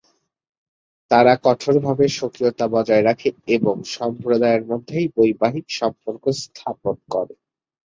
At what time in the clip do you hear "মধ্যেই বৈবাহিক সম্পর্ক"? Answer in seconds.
4.71-6.23